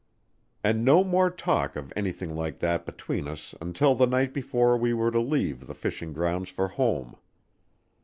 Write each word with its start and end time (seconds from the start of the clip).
And 0.63 0.83
no 0.83 1.03
more 1.03 1.29
talk 1.29 1.75
of 1.75 1.93
anything 1.95 2.35
like 2.35 2.57
that 2.57 2.87
between 2.87 3.27
us 3.27 3.53
until 3.61 3.93
the 3.93 4.07
night 4.07 4.33
before 4.33 4.75
we 4.75 4.95
were 4.95 5.11
to 5.11 5.21
leave 5.21 5.67
the 5.67 5.75
fishing 5.75 6.11
grounds 6.11 6.49
for 6.49 6.69
home. 6.69 7.17